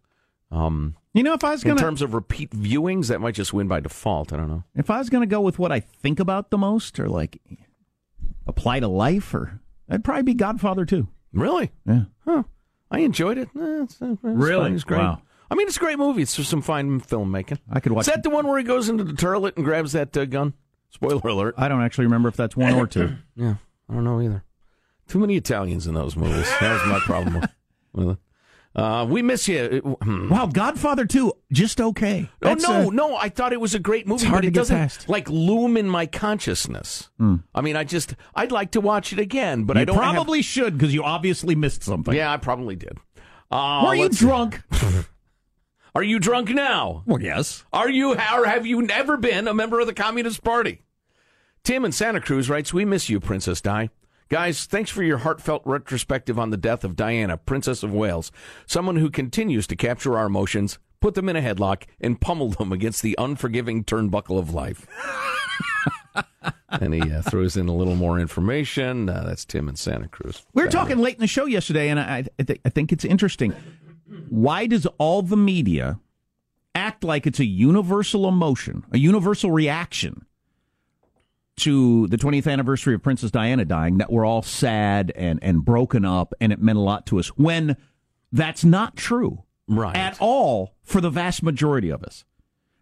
[0.51, 3.53] Um, You know, if I was in gonna terms of repeat viewings, that might just
[3.53, 4.33] win by default.
[4.33, 4.63] I don't know.
[4.75, 7.39] if I was gonna go with what I think about the most, or like
[8.47, 9.59] apply to life, or
[9.89, 11.07] I'd probably be Godfather two.
[11.31, 11.71] Really?
[11.85, 12.03] Yeah.
[12.25, 12.43] Huh.
[12.91, 13.47] I enjoyed it.
[13.55, 14.71] Eh, it's, uh, it's Really?
[14.73, 14.99] It's great.
[14.99, 15.21] Wow.
[15.53, 16.23] I mean, it's a great movie.
[16.23, 17.59] It's just some fine filmmaking.
[17.71, 18.07] I could watch.
[18.07, 20.53] Is that the one where he goes into the toilet and grabs that uh, gun?
[20.89, 21.53] Spoiler alert.
[21.59, 23.11] I don't actually remember if that's one or two.
[23.35, 23.55] Yeah,
[23.87, 24.43] I don't know either.
[25.07, 26.49] Too many Italians in those movies.
[26.59, 27.45] That was my problem
[27.93, 28.17] with- it.
[28.75, 29.97] Uh, we miss you.
[30.01, 30.29] Hmm.
[30.29, 32.27] Wow, Godfather two, just okay.
[32.41, 33.15] Oh no, uh, no!
[33.15, 35.07] I thought it was a great movie, hard but to it get doesn't past.
[35.07, 37.11] like loom in my consciousness.
[37.19, 37.35] Hmm.
[37.53, 40.15] I mean, I just I'd like to watch it again, but you I don't have-
[40.15, 42.15] probably should because you obviously missed something.
[42.15, 42.97] Yeah, I probably did.
[43.51, 44.63] Uh, Were you drunk?
[45.95, 47.03] Are you drunk now?
[47.05, 47.65] Well, yes.
[47.71, 50.81] Are you, or have you never been a member of the Communist Party?
[51.63, 53.89] Tim in Santa Cruz writes, We miss you, Princess Di.
[54.29, 58.31] Guys, thanks for your heartfelt retrospective on the death of Diana, Princess of Wales,
[58.65, 62.71] someone who continues to capture our emotions, put them in a headlock, and pummel them
[62.71, 64.87] against the unforgiving turnbuckle of life.
[66.69, 69.09] and he uh, throws in a little more information.
[69.09, 70.43] Uh, that's Tim in Santa Cruz.
[70.55, 73.05] We were talking late in the show yesterday, and I, I, th- I think it's
[73.05, 73.53] interesting.
[74.29, 75.99] Why does all the media
[76.75, 80.25] act like it's a universal emotion, a universal reaction
[81.57, 86.03] to the 20th anniversary of Princess Diana dying, that we're all sad and, and broken
[86.03, 87.77] up, and it meant a lot to us, when
[88.31, 89.95] that's not true right.
[89.95, 92.25] at all for the vast majority of us?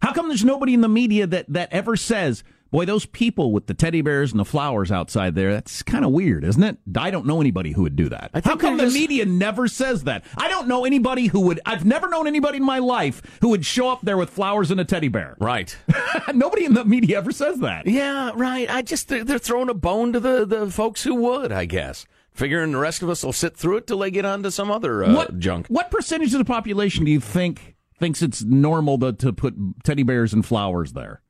[0.01, 3.67] How come there's nobody in the media that, that ever says, boy, those people with
[3.67, 6.77] the teddy bears and the flowers outside there, that's kind of weird, isn't it?
[6.97, 8.31] I don't know anybody who would do that.
[8.43, 10.23] How come the there's- media never says that?
[10.38, 13.65] I don't know anybody who would, I've never known anybody in my life who would
[13.65, 15.36] show up there with flowers and a teddy bear.
[15.39, 15.75] Right.
[16.34, 17.88] nobody in the media ever says that.
[17.88, 18.69] Yeah, right.
[18.73, 22.05] I just they're, they're throwing a bone to the, the folks who would, I guess.
[22.34, 24.71] Figuring the rest of us will sit through it till they get on to some
[24.71, 25.67] other uh, what junk.
[25.67, 29.53] What percentage of the population do you think thinks it's normal to, to put
[29.84, 31.21] teddy bears and flowers there?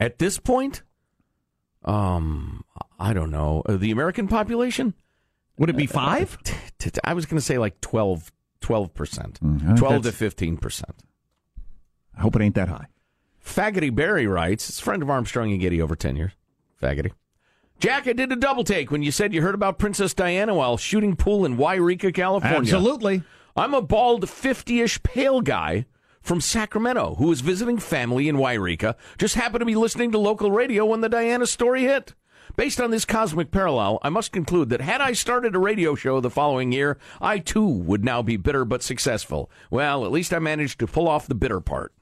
[0.00, 0.82] At this point,
[1.84, 2.64] um,
[2.98, 3.62] I don't know.
[3.66, 4.94] Uh, the American population?
[5.58, 6.38] Would it be five?
[7.04, 8.92] I was going to say like 12 12%,
[9.38, 11.02] Mm, I twelve to fifteen percent.
[12.16, 12.86] I hope it ain't that high.
[13.44, 16.32] Faggoty Barry writes, it's a friend of Armstrong and Getty over 10 years.
[16.80, 17.12] Faggoty.
[17.78, 20.76] Jack, I did a double take when you said you heard about Princess Diana while
[20.76, 22.58] shooting pool in Yreka, California.
[22.58, 23.22] Absolutely.
[23.56, 25.86] I'm a bald 50 ish pale guy
[26.30, 30.52] from Sacramento who was visiting family in Yreka just happened to be listening to local
[30.52, 32.14] radio when the Diana story hit.
[32.54, 36.20] Based on this cosmic parallel, I must conclude that had I started a radio show
[36.20, 39.50] the following year, I too would now be bitter but successful.
[39.72, 41.92] Well, at least I managed to pull off the bitter part.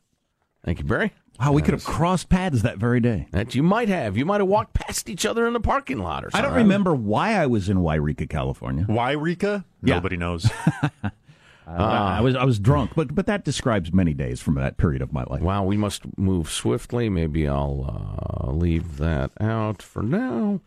[0.62, 1.14] Thank you, Barry.
[1.40, 3.28] Wow, we could have crossed paths that very day.
[3.30, 4.18] That you might have.
[4.18, 6.94] You might have walked past each other in the parking lot or I don't remember
[6.94, 8.84] why I was in Yreka, California.
[8.90, 9.64] Yreka?
[9.82, 9.94] Yeah.
[9.94, 10.50] Nobody knows.
[11.68, 15.02] Uh, I was I was drunk, but but that describes many days from that period
[15.02, 15.42] of my life.
[15.42, 17.10] Wow, we must move swiftly.
[17.10, 20.60] Maybe I'll uh, leave that out for now.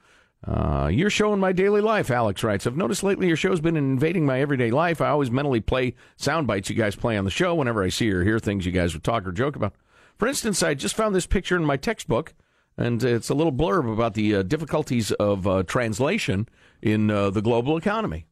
[0.45, 2.65] Uh, your show in my daily life, Alex writes.
[2.67, 5.01] I've noticed lately your show's been invading my everyday life.
[5.01, 8.11] I always mentally play sound bites you guys play on the show whenever I see
[8.11, 9.75] or hear things you guys would talk or joke about.
[10.17, 12.33] For instance, I just found this picture in my textbook,
[12.77, 16.47] and it's a little blurb about the uh, difficulties of uh, translation
[16.81, 18.25] in uh, the global economy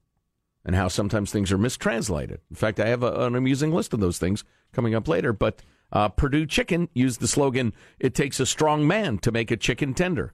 [0.66, 2.42] and how sometimes things are mistranslated.
[2.50, 4.44] In fact, I have a, an amusing list of those things
[4.74, 5.34] coming up later.
[5.34, 9.58] But uh, Perdue Chicken used the slogan, It takes a strong man to make a
[9.58, 10.34] chicken tender,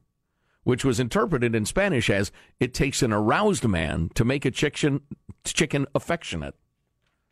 [0.63, 5.01] which was interpreted in Spanish as, It takes an aroused man to make a chicken,
[5.43, 6.55] chicken affectionate.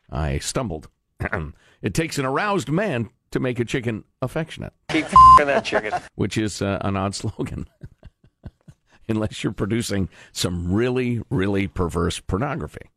[0.10, 0.90] I stumbled.
[1.82, 5.08] it takes an aroused man to make a chicken affectionate, Keep
[5.40, 5.92] that chicken.
[6.16, 7.68] which is uh, an odd slogan.
[9.14, 12.90] Unless you're producing some really, really perverse pornography.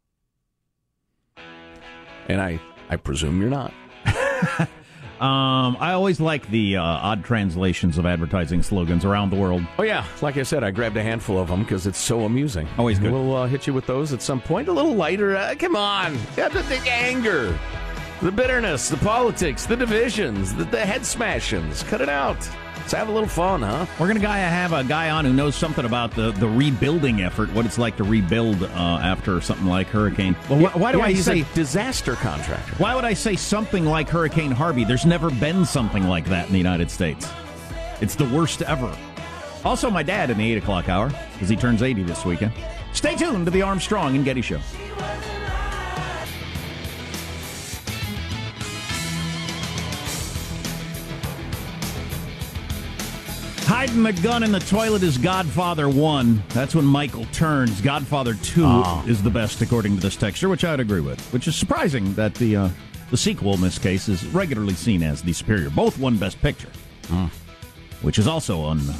[2.28, 3.72] And I, I presume you're not.
[5.20, 9.62] Um, I always like the uh, odd translations of advertising slogans around the world.
[9.78, 12.68] Oh yeah, like I said, I grabbed a handful of them because it's so amusing.
[12.76, 13.12] Always good.
[13.12, 14.68] We'll uh, hit you with those at some point.
[14.68, 15.34] A little lighter.
[15.34, 17.58] Uh, come on, the, the anger,
[18.20, 21.82] the bitterness, the politics, the divisions, the, the head smashings.
[21.88, 22.36] Cut it out.
[22.76, 23.86] Let's have a little fun, huh?
[23.98, 27.52] We're gonna guy have a guy on who knows something about the, the rebuilding effort,
[27.52, 28.66] what it's like to rebuild uh,
[29.02, 30.36] after something like Hurricane.
[30.48, 32.74] Well, why, why do Yeah, I say disaster contractor?
[32.76, 34.84] Why would I say something like Hurricane Harvey?
[34.84, 37.28] There's never been something like that in the United States.
[38.00, 38.96] It's the worst ever.
[39.64, 42.52] Also, my dad in the 8 o'clock hour, because he turns 80 this weekend.
[42.92, 44.60] Stay tuned to the Armstrong and Getty Show.
[53.76, 56.42] Hiding the gun in the toilet is Godfather 1.
[56.48, 57.82] That's when Michael turns.
[57.82, 59.04] Godfather 2 Oh.
[59.06, 61.20] is the best, according to this texture, which I'd agree with.
[61.30, 62.68] Which is surprising that the uh,
[63.10, 65.68] the sequel in this case is regularly seen as the superior.
[65.68, 66.70] Both won Best Picture,
[67.08, 67.26] hmm.
[68.00, 68.94] which is also un, uh,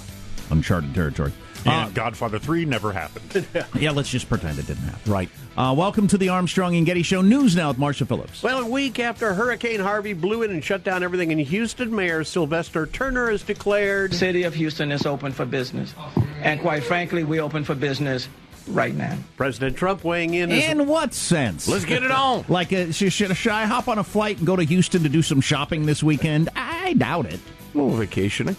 [0.50, 1.32] uncharted territory.
[1.66, 3.46] And Godfather 3 never happened.
[3.78, 5.12] Yeah, let's just pretend it didn't happen.
[5.12, 5.28] Right.
[5.56, 7.20] Uh, welcome to the Armstrong and Getty Show.
[7.20, 8.42] News now with Marshall Phillips.
[8.42, 12.24] Well, a week after Hurricane Harvey blew in and shut down everything in Houston, Mayor
[12.24, 15.94] Sylvester Turner has declared City of Houston is open for business.
[16.42, 18.28] And quite frankly, we open for business
[18.68, 19.16] right now.
[19.36, 20.50] President Trump weighing in.
[20.52, 21.68] Is, In what sense?
[21.68, 22.44] Let's get it on.
[22.48, 25.22] Like, uh, should, should I hop on a flight and go to Houston to do
[25.22, 26.48] some shopping this weekend?
[26.56, 27.40] I doubt it.
[27.74, 28.56] Oh, vacationing.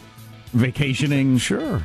[0.54, 1.84] Vacationing, Sure.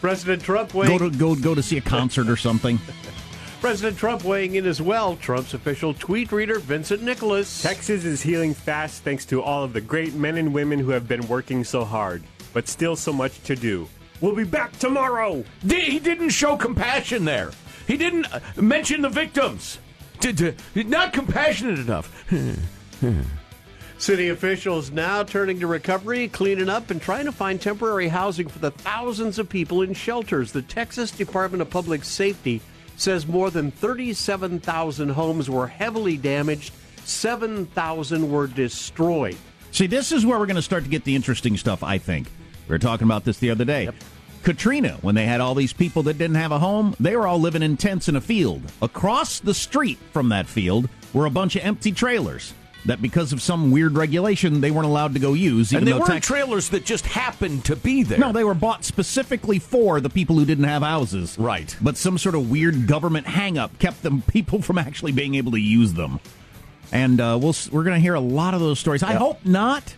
[0.00, 0.98] President Trump weighing...
[0.98, 2.78] Go to go go to see a concert or something.
[3.60, 5.16] President Trump weighing in as well.
[5.16, 7.62] Trump's official tweet reader, Vincent Nicholas.
[7.62, 11.08] Texas is healing fast thanks to all of the great men and women who have
[11.08, 13.88] been working so hard, but still so much to do.
[14.20, 15.44] We'll be back tomorrow.
[15.66, 17.50] He didn't show compassion there.
[17.86, 19.78] He didn't uh, mention the victims.
[20.20, 20.36] Did,
[20.74, 22.24] did- not compassionate enough.
[23.98, 28.58] City officials now turning to recovery, cleaning up, and trying to find temporary housing for
[28.58, 30.52] the thousands of people in shelters.
[30.52, 32.60] The Texas Department of Public Safety
[32.96, 39.36] says more than 37,000 homes were heavily damaged, 7,000 were destroyed.
[39.70, 42.28] See, this is where we're going to start to get the interesting stuff, I think.
[42.68, 43.88] We were talking about this the other day.
[44.42, 47.40] Katrina, when they had all these people that didn't have a home, they were all
[47.40, 48.62] living in tents in a field.
[48.82, 52.52] Across the street from that field were a bunch of empty trailers
[52.86, 55.72] that, because of some weird regulation, they weren't allowed to go use.
[55.72, 58.18] Even and they weren't Tex- trailers that just happened to be there.
[58.18, 61.38] No, they were bought specifically for the people who didn't have houses.
[61.38, 61.76] Right.
[61.80, 65.60] But some sort of weird government hang-up kept them people from actually being able to
[65.60, 66.20] use them.
[66.92, 69.02] And uh, we'll, we're going to hear a lot of those stories.
[69.02, 69.94] I hope not.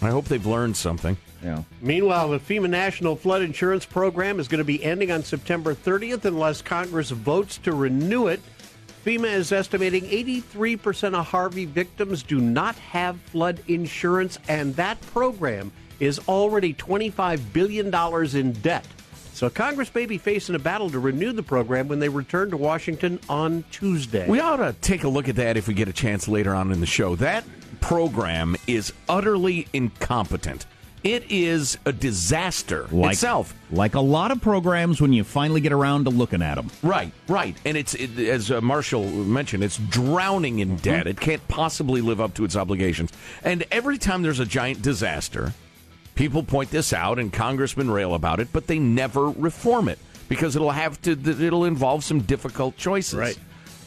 [0.00, 1.16] I hope they've learned something.
[1.42, 1.62] Yeah.
[1.82, 6.24] Meanwhile, the FEMA National Flood Insurance Program is going to be ending on September 30th
[6.24, 8.40] unless Congress votes to renew it.
[9.04, 15.72] FEMA is estimating 83% of Harvey victims do not have flood insurance, and that program
[16.00, 17.94] is already $25 billion
[18.34, 18.86] in debt.
[19.34, 22.56] So Congress may be facing a battle to renew the program when they return to
[22.56, 24.26] Washington on Tuesday.
[24.26, 26.72] We ought to take a look at that if we get a chance later on
[26.72, 27.14] in the show.
[27.16, 27.44] That
[27.82, 30.64] program is utterly incompetent.
[31.04, 33.54] It is a disaster like, itself.
[33.70, 36.70] Like a lot of programs when you finally get around to looking at them.
[36.82, 37.54] Right, right.
[37.66, 41.06] And it's, it, as uh, Marshall mentioned, it's drowning in debt.
[41.06, 43.12] It can't possibly live up to its obligations.
[43.42, 45.52] And every time there's a giant disaster,
[46.14, 49.98] people point this out and congressmen rail about it, but they never reform it
[50.30, 53.14] because it'll have to, it'll involve some difficult choices.
[53.14, 53.38] Right.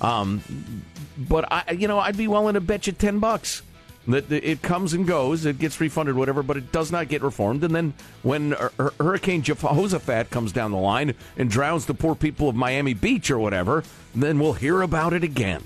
[0.02, 0.84] Um,
[1.18, 3.64] but I, you know, I'd be willing to bet you 10 bucks
[4.08, 7.64] that it comes and goes, it gets refunded, whatever, but it does not get reformed.
[7.64, 7.94] And then
[8.24, 12.94] when Hur- Hurricane Jehoshaphat comes down the line and drowns the poor people of Miami
[12.94, 13.84] Beach or whatever,
[14.16, 15.64] then we'll hear about it again.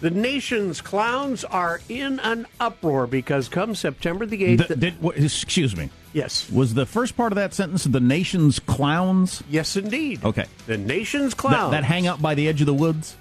[0.00, 4.68] The nation's clowns are in an uproar because come September the 8th.
[4.68, 5.90] The- did- what- excuse me.
[6.12, 6.50] Yes.
[6.50, 9.42] Was the first part of that sentence the nation's clowns?
[9.48, 10.24] Yes, indeed.
[10.24, 10.44] Okay.
[10.66, 11.70] The nation's That, clowns.
[11.70, 13.16] that hang out by the edge of the woods?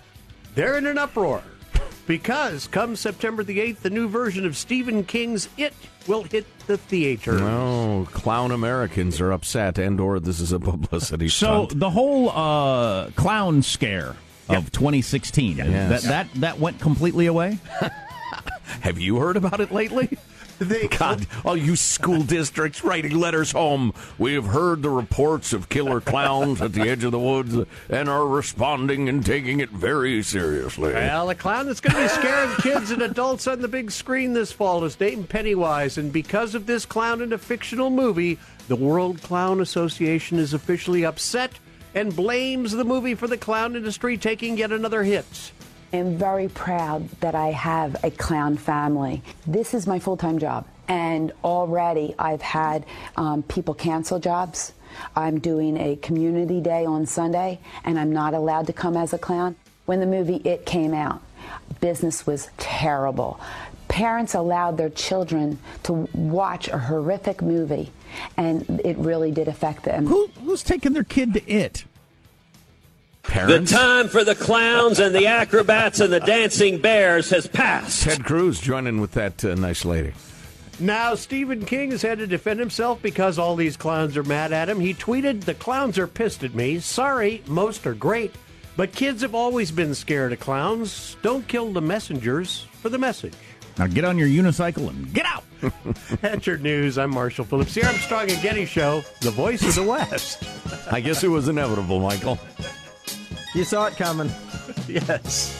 [0.56, 1.42] They're in an uproar
[2.08, 5.74] because come September the 8th, the new version of Stephen King's It
[6.08, 7.34] will hit the theater.
[7.34, 11.46] No, clown Americans are upset, and or this is a publicity show.
[11.46, 11.80] So stunt.
[11.80, 14.16] the whole uh, clown scare
[14.50, 16.04] of 2016 Yes.
[16.04, 17.60] that that that went completely away.
[18.82, 20.18] Have you heard about it lately?
[21.00, 23.94] God, all you school districts writing letters home.
[24.20, 27.56] We have heard the reports of killer clowns at the edge of the woods
[27.90, 30.94] and are responding and taking it very seriously.
[30.94, 34.34] Well, the clown that's going to be scaring kids and adults on the big screen
[34.34, 38.76] this fall is Dayton Pennywise, and because of this clown in a fictional movie, the
[38.76, 41.52] World Clown Association is officially upset
[41.96, 45.52] and blames the movie for the clown industry taking yet another hit.
[45.94, 49.22] Am very proud that I have a clown family.
[49.46, 52.86] This is my full time job, and already I've had
[53.18, 54.74] um, people cancel jobs.
[55.16, 59.18] I'm doing a community day on Sunday, and I'm not allowed to come as a
[59.18, 59.56] clown.
[59.86, 61.22] When the movie It came out,
[61.80, 63.40] business was terrible.
[63.88, 67.92] Parents allowed their children to watch a horrific movie,
[68.38, 70.08] and it really did affect them.
[70.08, 71.84] Who, who's taking their kid to it?
[73.34, 78.04] The time for the clowns and the acrobats and the dancing bears has passed.
[78.04, 80.14] Ted Cruz joining with that uh, nice lady.
[80.82, 84.68] Now, Stephen King has had to defend himself because all these clowns are mad at
[84.68, 84.80] him.
[84.82, 86.80] He tweeted, The clowns are pissed at me.
[86.80, 88.36] Sorry, most are great.
[88.76, 91.16] But kids have always been scared of clowns.
[91.22, 93.34] Don't kill the messengers for the message.
[93.78, 95.44] Now get on your unicycle and get out.
[96.22, 96.98] That's your news.
[96.98, 100.44] I'm Marshall Phillips, the Armstrong and Getty Show, the voice of the West.
[100.92, 102.38] I guess it was inevitable, Michael.
[103.54, 104.30] You saw it coming.
[104.88, 105.58] yes.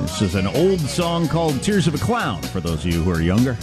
[0.00, 3.10] This is an old song called Tears of a Clown for those of you who
[3.10, 3.56] are younger.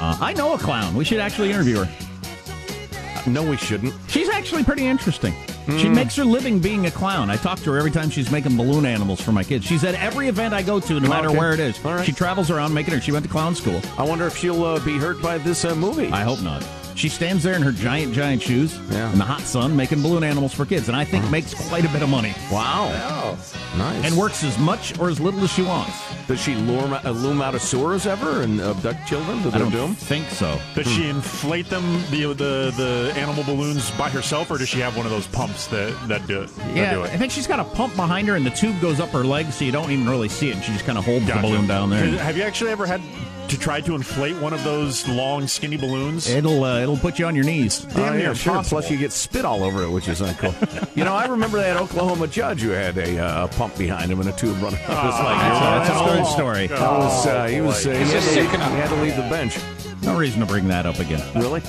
[0.00, 0.94] Uh, I know a clown.
[0.94, 3.30] We should actually interview her.
[3.30, 3.94] no, we shouldn't.
[4.08, 5.32] She's actually pretty interesting.
[5.66, 5.94] She Mm.
[5.94, 7.30] makes her living being a clown.
[7.30, 9.64] I talk to her every time she's making balloon animals for my kids.
[9.64, 11.38] She's at every event I go to, no matter Okay.
[11.38, 11.82] where it is.
[11.84, 12.04] All right.
[12.04, 13.00] She travels around making her.
[13.00, 13.80] She went to clown school.
[13.96, 16.10] I wonder if she'll uh, be hurt by this uh, movie.
[16.10, 16.62] I hope not.
[16.94, 19.10] She stands there in her giant, giant shoes Yeah.
[19.12, 21.88] in the hot sun making balloon animals for kids, and I think makes quite a
[21.88, 22.34] bit of money.
[22.52, 23.36] Wow.
[23.76, 24.04] Nice.
[24.04, 25.92] And works as much or as little as she wants.
[26.28, 29.70] Does she lure, uh, loom out of sewers ever and abduct children to I don't
[29.72, 29.94] doom?
[29.94, 30.58] think so.
[30.74, 34.96] Does she inflate them the the the animal balloons by herself, or does she have
[34.96, 37.64] one of those pumps that that do, that Yeah, do I think she's got a
[37.64, 40.28] pump behind her, and the tube goes up her leg, so you don't even really
[40.28, 40.54] see it.
[40.54, 41.42] And she just kind of holds Gotcha.
[41.42, 42.06] the balloon down there.
[42.18, 43.02] Have you actually ever had
[43.48, 46.28] to try to inflate one of those long, skinny balloons?
[46.28, 47.80] It'll uh, it'll put you on your knees.
[47.80, 48.52] Damn Oh, near yeah, sure.
[48.54, 48.80] impossible.
[48.80, 50.54] Plus, you get spit all over it, which is uncool.
[50.96, 54.28] you know, I remember that Oklahoma judge who had a, uh, pump behind him and
[54.28, 54.80] a tube running.
[54.84, 56.66] up was like, That's a- that's a oh, good story.
[56.68, 58.70] That was, uh, he was, uh, he, had to leave, sick enough.
[58.70, 59.58] he had to leave the bench.
[60.02, 61.22] No reason to bring that up again.
[61.34, 61.62] Really?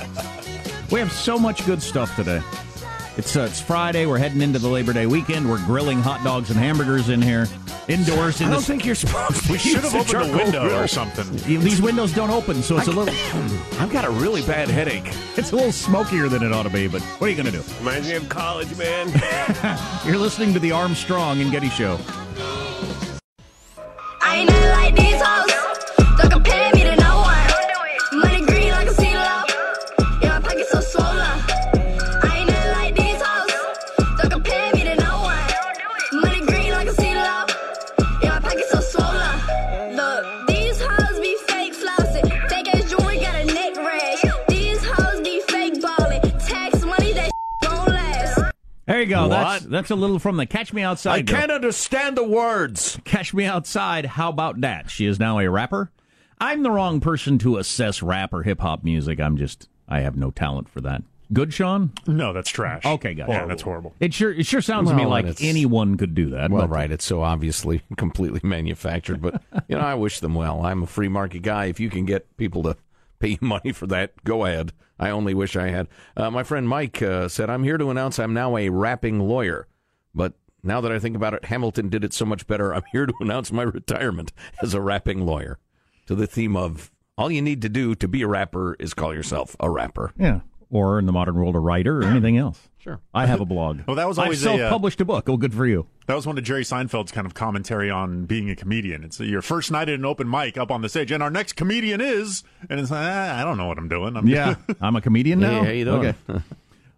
[0.91, 2.41] We have so much good stuff today.
[3.17, 4.05] It's uh, it's Friday.
[4.05, 5.49] We're heading into the Labor Day weekend.
[5.49, 7.47] We're grilling hot dogs and hamburgers in here,
[7.87, 8.41] indoors.
[8.41, 9.51] In I don't this, think you're supposed to.
[9.53, 10.79] we should have the opened the charcoal window grill.
[10.81, 11.31] or something.
[11.61, 13.13] these windows don't open, so it's a little
[13.79, 15.05] I've got a really bad headache.
[15.37, 16.87] it's a little smokier than it ought to be.
[16.89, 17.63] But what are you going to do?
[17.79, 19.07] Reminds me of college, man.
[20.05, 21.97] You're listening to the Armstrong and Getty Show.
[24.21, 26.17] I ain't like these hoes.
[26.19, 26.64] Don't compare
[48.85, 49.27] There you go.
[49.29, 49.71] That's What?
[49.71, 51.09] that's a little from the Catch Me Outside.
[51.11, 51.27] I Outside.
[51.39, 52.99] can't understand the words.
[53.03, 54.05] Catch Me Outside.
[54.05, 54.89] How about that?
[54.91, 55.91] She is now a rapper.
[56.39, 59.19] I'm the wrong person to assess rap or hip hop music.
[59.19, 61.01] I'm just I have no talent for that.
[61.33, 61.91] Good, Sean?
[62.05, 62.85] No, that's trash.
[62.85, 63.31] Okay, got it.
[63.31, 63.95] Yeah, that's horrible.
[63.99, 66.51] It sure it sure sounds to me like anyone could do that.
[66.51, 66.91] Well, but- right.
[66.91, 70.63] It's so obviously completely manufactured, but you know, I wish them well.
[70.63, 71.65] I'm a free market guy.
[71.65, 72.77] If you can get people to
[73.17, 74.71] pay you money for that, go ahead.
[74.99, 75.87] I only wish I had.
[76.15, 79.67] Uh, my friend Mike uh, said, "I'm here to announce I'm now a rapping lawyer."
[80.13, 80.33] But
[80.63, 82.73] now that I think about it, Hamilton did it so much better.
[82.73, 84.31] I'm here to announce my retirement
[84.61, 85.59] as a rapping lawyer.
[86.07, 89.13] To the theme of all you need to do to be a rapper is call
[89.13, 90.13] yourself a rapper.
[90.17, 90.41] Yeah.
[90.69, 92.69] Or in the modern world, a writer or anything else.
[92.85, 93.01] Sure.
[93.15, 93.79] I have a blog.
[93.87, 95.27] Well, that was I've always a, uh, self-published a, book.
[95.27, 95.87] Oh, good for you.
[96.05, 99.03] That was one of Jerry Seinfeld's kind of commentary on being a comedian.
[99.03, 101.53] It's your first night at an open mic up on the stage, and our next
[101.53, 104.15] comedian is, and it's like, ah, I don't know what I'm doing.
[104.15, 105.63] I'm Yeah, I'm a comedian now.
[105.63, 106.15] Hey, how you doing?
[106.29, 106.39] Okay.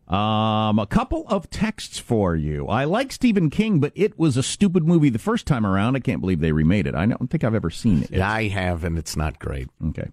[0.08, 2.70] Um, a couple of texts for you.
[2.70, 5.98] I like Stephen King, but it was a stupid movie the first time around.
[5.98, 6.96] I can't believe they remade it.
[6.96, 8.22] I don't think I've ever seen it.
[8.22, 9.68] I have, and it's not great.
[9.90, 10.10] Okay.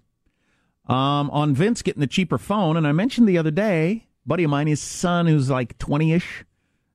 [0.89, 4.51] Um, on Vince getting the cheaper phone, and I mentioned the other day, buddy of
[4.51, 6.45] mine, his son, who's like 20 ish,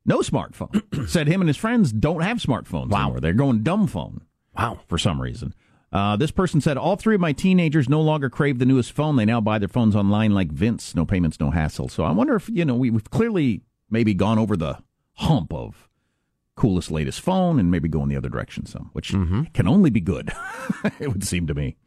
[0.06, 1.08] no smartphone.
[1.10, 3.04] Said him and his friends don't have smartphones wow.
[3.04, 3.20] anymore.
[3.20, 4.22] They're going dumb phone.
[4.58, 4.80] Wow.
[4.88, 5.54] For some reason.
[5.92, 9.16] Uh, this person said all three of my teenagers no longer crave the newest phone.
[9.16, 10.94] They now buy their phones online like Vince.
[10.94, 11.90] No payments, no hassle.
[11.90, 14.78] So I wonder if, you know, we, we've clearly maybe gone over the
[15.14, 15.90] hump of
[16.56, 19.14] coolest, latest phone and maybe go in the other direction some, which
[19.54, 20.32] can only be good,
[21.00, 21.78] it would seem to me.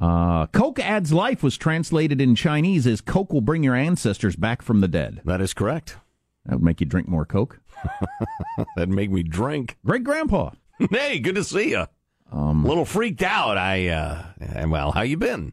[0.00, 4.62] Uh, Coke adds life was translated in Chinese as Coke will bring your ancestors back
[4.62, 5.20] from the dead.
[5.24, 5.96] That is correct.
[6.46, 7.60] That would make you drink more Coke.
[8.76, 9.76] That'd make me drink.
[9.84, 10.50] Great grandpa.
[10.90, 11.86] hey, good to see you.
[12.30, 13.58] Um, a little freaked out.
[13.58, 14.24] I, uh,
[14.68, 15.52] well, how you been?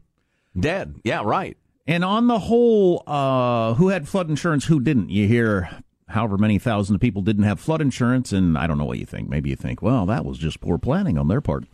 [0.58, 0.94] Dead.
[1.04, 1.56] Yeah, right.
[1.86, 5.10] And on the whole, uh, who had flood insurance, who didn't?
[5.10, 8.84] You hear however many thousand of people didn't have flood insurance, and I don't know
[8.84, 9.28] what you think.
[9.28, 11.64] Maybe you think, well, that was just poor planning on their part.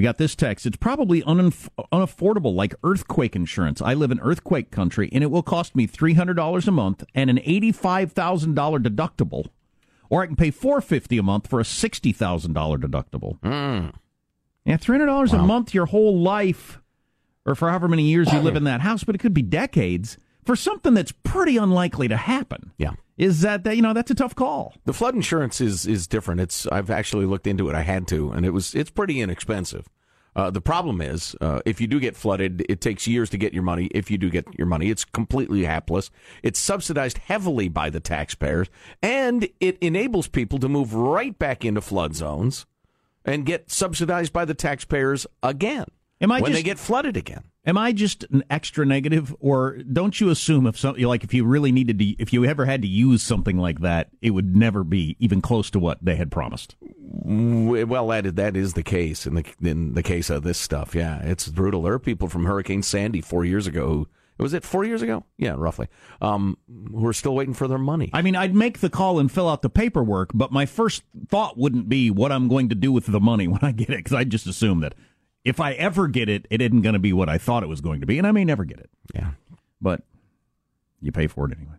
[0.00, 0.64] We got this text.
[0.64, 3.82] It's probably unaff- unaffordable, like earthquake insurance.
[3.82, 7.04] I live in earthquake country, and it will cost me three hundred dollars a month
[7.14, 9.48] and an eighty-five thousand dollar deductible,
[10.08, 13.40] or I can pay four fifty a month for a sixty thousand dollar deductible.
[13.42, 13.90] Hmm.
[14.64, 16.80] Yeah, three hundred dollars a month your whole life,
[17.44, 20.16] or for however many years you live in that house, but it could be decades
[20.46, 22.72] for something that's pretty unlikely to happen.
[22.78, 22.92] Yeah.
[23.20, 24.72] Is that that you know that's a tough call?
[24.86, 26.40] The flood insurance is is different.
[26.40, 27.74] It's I've actually looked into it.
[27.74, 29.86] I had to, and it was it's pretty inexpensive.
[30.34, 33.52] Uh, the problem is, uh, if you do get flooded, it takes years to get
[33.52, 33.90] your money.
[33.90, 36.10] If you do get your money, it's completely hapless.
[36.42, 38.68] It's subsidized heavily by the taxpayers,
[39.02, 42.64] and it enables people to move right back into flood zones
[43.26, 45.84] and get subsidized by the taxpayers again
[46.22, 47.44] Am I when they get flooded again.
[47.66, 51.44] Am I just an extra negative, or don't you assume if something like if you
[51.44, 54.82] really needed to, if you ever had to use something like that, it would never
[54.82, 56.76] be even close to what they had promised?
[56.80, 60.94] Well, that that is the case in the in the case of this stuff.
[60.94, 61.82] Yeah, it's brutal.
[61.82, 63.88] There are people from Hurricane Sandy four years ago.
[63.88, 64.08] Who,
[64.42, 65.24] was it four years ago?
[65.36, 65.88] Yeah, roughly.
[66.22, 68.08] Um, who are still waiting for their money.
[68.14, 71.58] I mean, I'd make the call and fill out the paperwork, but my first thought
[71.58, 74.14] wouldn't be what I'm going to do with the money when I get it, because
[74.14, 74.94] I'd just assume that
[75.44, 77.80] if I ever get it, it isn't going to be what I thought it was
[77.80, 78.90] going to be, and I may never get it.
[79.14, 79.30] Yeah,
[79.80, 80.02] but
[81.00, 81.76] you pay for it anyway.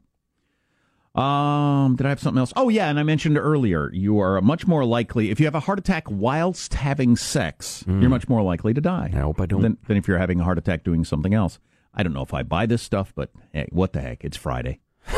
[1.14, 2.54] Um, did I have something else?
[2.56, 5.60] Oh yeah, and I mentioned earlier, you are much more likely if you have a
[5.60, 9.12] heart attack whilst having sex, you're much more likely to die.
[9.14, 9.62] I hope I don't.
[9.62, 11.60] Than, than if you're having a heart attack doing something else.
[11.94, 14.24] I don't know if I buy this stuff, but hey, what the heck?
[14.24, 14.80] It's Friday.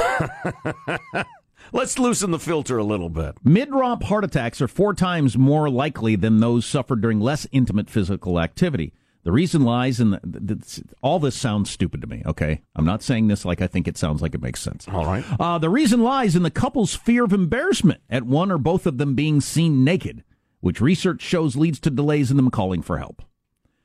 [1.71, 3.35] Let's loosen the filter a little bit.
[3.43, 8.39] Mid-romp heart attacks are four times more likely than those suffered during less intimate physical
[8.39, 8.93] activity.
[9.23, 12.21] The reason lies in the, the, the- all this sounds stupid to me.
[12.25, 14.85] Okay, I'm not saying this like I think it sounds like it makes sense.
[14.87, 15.23] All right.
[15.39, 18.97] Uh, the reason lies in the couple's fear of embarrassment at one or both of
[18.97, 20.23] them being seen naked,
[20.59, 23.21] which research shows leads to delays in them calling for help.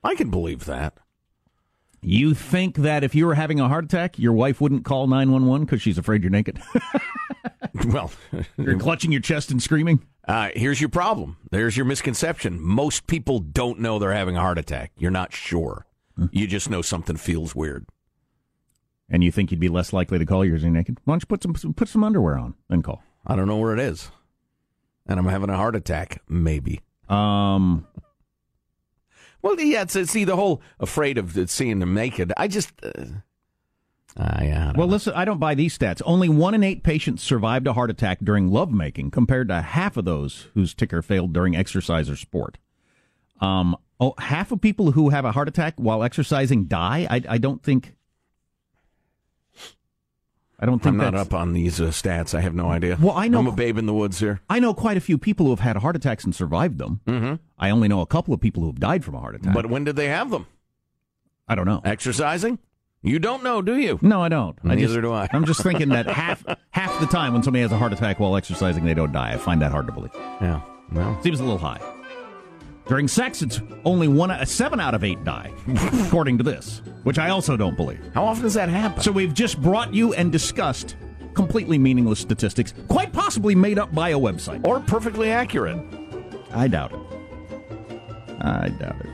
[0.02, 0.98] I can believe that.
[2.00, 5.66] You think that if you were having a heart attack, your wife wouldn't call 911
[5.66, 6.60] because she's afraid you're naked?
[7.86, 8.10] well,
[8.56, 10.04] you're clutching your chest and screaming?
[10.26, 11.38] Uh, here's your problem.
[11.50, 12.60] There's your misconception.
[12.60, 14.92] Most people don't know they're having a heart attack.
[14.96, 15.86] You're not sure.
[16.32, 17.86] You just know something feels weird.
[19.08, 20.98] And you think you'd be less likely to call yours naked?
[21.04, 23.02] Why don't you put some put some underwear on and call?
[23.26, 24.10] I don't know where it is,
[25.06, 26.22] and I'm having a heart attack.
[26.28, 26.80] Maybe.
[27.08, 27.86] Um.
[29.42, 29.82] Well, yeah.
[29.82, 32.32] It's, see the whole afraid of seeing them naked.
[32.36, 32.72] I just.
[32.82, 33.04] Uh,
[34.16, 34.72] uh, yeah.
[34.74, 36.02] Well, listen, I don't buy these stats.
[36.04, 40.04] Only one in eight patients survived a heart attack during lovemaking, compared to half of
[40.04, 42.58] those whose ticker failed during exercise or sport.
[43.40, 47.06] Um, oh, half of people who have a heart attack while exercising die.
[47.08, 47.94] I, I don't think.
[50.60, 52.34] I don't think I'm not up on these uh, stats.
[52.34, 52.98] I have no idea.
[53.00, 54.40] Well, I know- I'm a babe in the woods here.
[54.50, 57.00] I know quite a few people who have had heart attacks and survived them.
[57.06, 57.34] Mm-hmm.
[57.58, 59.54] I only know a couple of people who have died from a heart attack.
[59.54, 60.46] But when did they have them?
[61.46, 61.80] I don't know.
[61.84, 62.58] Exercising?
[63.02, 64.00] You don't know, do you?
[64.02, 64.58] No, I don't.
[64.64, 65.28] I Neither just, do I.
[65.32, 68.36] I'm just thinking that half half the time when somebody has a heart attack while
[68.36, 69.32] exercising, they don't die.
[69.34, 70.10] I find that hard to believe.
[70.40, 70.60] Yeah,
[70.92, 71.80] well, seems a little high.
[72.88, 75.52] During sex, it's only one, uh, seven out of eight die,
[76.06, 78.00] according to this, which I also don't believe.
[78.14, 79.02] How often does that happen?
[79.02, 80.96] So we've just brought you and discussed
[81.34, 84.66] completely meaningless statistics, quite possibly made up by a website.
[84.66, 85.78] Or perfectly accurate.
[86.50, 87.00] I doubt it.
[88.40, 89.10] I doubt it.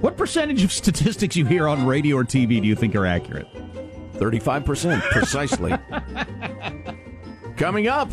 [0.00, 3.46] What percentage of statistics you hear on radio or TV do you think are accurate?
[4.14, 5.72] 35%, precisely.
[7.56, 8.10] Coming up,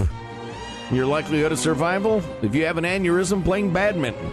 [0.92, 4.32] your likelihood of survival if you have an aneurysm playing badminton.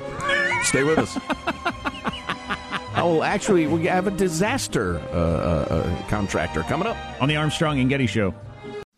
[0.67, 1.17] Stay with us.
[2.97, 7.79] oh, actually, we have a disaster uh, uh, uh, contractor coming up on the Armstrong
[7.79, 8.35] and Getty Show.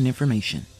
[0.00, 0.79] important information.